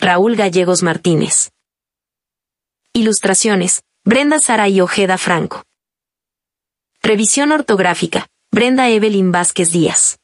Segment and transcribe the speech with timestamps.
[0.00, 1.50] Raúl Gallegos Martínez.
[2.92, 5.64] Ilustraciones, Brenda Sara y Ojeda Franco.
[7.02, 10.20] Revisión ortográfica, Brenda Evelyn Vázquez Díaz.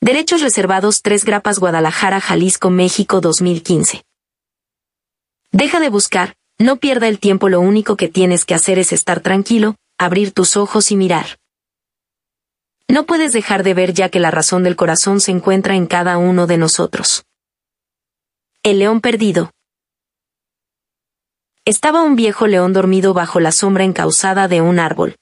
[0.00, 4.04] Derechos reservados 3 Grapas Guadalajara, Jalisco, México 2015.
[5.52, 9.20] Deja de buscar, no pierda el tiempo, lo único que tienes que hacer es estar
[9.20, 11.38] tranquilo, abrir tus ojos y mirar.
[12.88, 16.16] No puedes dejar de ver ya que la razón del corazón se encuentra en cada
[16.16, 17.26] uno de nosotros.
[18.62, 19.52] El león perdido.
[21.64, 25.16] Estaba un viejo león dormido bajo la sombra encausada de un árbol.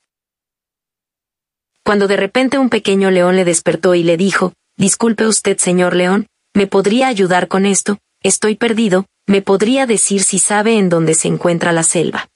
[1.84, 6.26] Cuando de repente un pequeño león le despertó y le dijo, Disculpe usted, señor león,
[6.52, 7.98] ¿me podría ayudar con esto?
[8.24, 12.26] Estoy perdido, ¿me podría decir si sabe en dónde se encuentra la selva?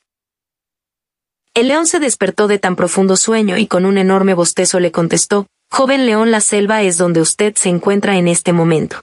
[1.52, 5.48] El león se despertó de tan profundo sueño y con un enorme bostezo le contestó,
[5.68, 9.00] Joven león, la selva es donde usted se encuentra en este momento.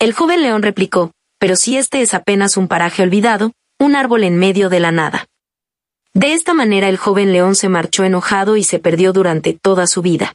[0.00, 4.38] El joven león replicó, pero si este es apenas un paraje olvidado, un árbol en
[4.38, 5.26] medio de la nada.
[6.14, 10.00] De esta manera el joven león se marchó enojado y se perdió durante toda su
[10.00, 10.32] vida.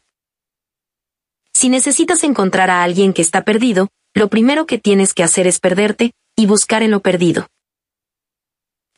[1.51, 5.59] Si necesitas encontrar a alguien que está perdido, lo primero que tienes que hacer es
[5.59, 7.47] perderte, y buscar en lo perdido.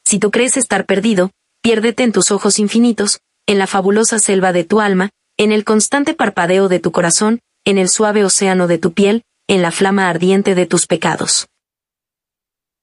[0.03, 1.31] Si tú crees estar perdido,
[1.61, 6.13] piérdete en tus ojos infinitos, en la fabulosa selva de tu alma, en el constante
[6.13, 10.55] parpadeo de tu corazón, en el suave océano de tu piel, en la flama ardiente
[10.55, 11.47] de tus pecados.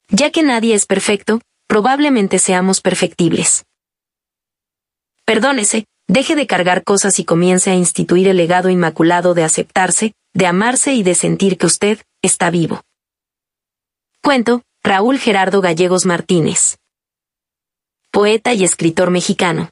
[0.08, 3.64] Ya que nadie es perfecto, probablemente seamos perfectibles.
[5.24, 10.46] Perdónese, deje de cargar cosas y comience a instituir el legado inmaculado de aceptarse, de
[10.46, 12.82] amarse y de sentir que usted está vivo.
[14.22, 16.76] Cuento, Raúl Gerardo Gallegos Martínez
[18.14, 19.70] poeta y escritor mexicano.